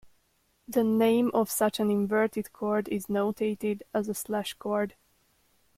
The 0.67 0.83
name 0.83 1.29
of 1.31 1.51
such 1.51 1.79
an 1.79 1.91
inverted 1.91 2.51
chord 2.53 2.87
is 2.89 3.05
notated 3.05 3.83
as 3.93 4.09
a 4.09 4.15
slash 4.15 4.55
chord. 4.55 4.95